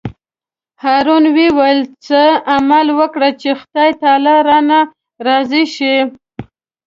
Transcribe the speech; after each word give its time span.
هارون 0.83 1.23
وویل: 1.37 1.79
څه 2.05 2.21
عمل 2.53 2.87
وکړم 2.99 3.31
چې 3.41 3.49
خدای 3.59 3.89
تعالی 4.01 4.37
رانه 4.47 4.79
راضي 5.27 5.63
شي. 5.75 5.95